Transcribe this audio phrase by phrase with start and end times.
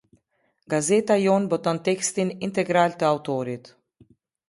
[0.73, 3.75] Gazeta jonë boton tekstin integral të autorit.